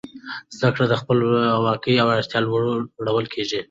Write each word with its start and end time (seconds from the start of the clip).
زده 0.57 0.69
کړه 0.75 0.85
د 0.89 0.93
خپلواکۍ 1.01 1.95
او 2.01 2.07
وړتیا 2.09 2.33
په 2.41 2.43
لور 2.45 2.61
وړل 3.01 3.27
کیږي. 3.33 3.59